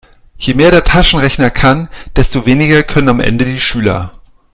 [0.39, 4.13] Je mehr der Taschenrechner kann, desto weniger können am Ende die Schüler.